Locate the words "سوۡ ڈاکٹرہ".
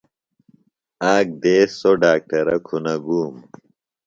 1.79-2.57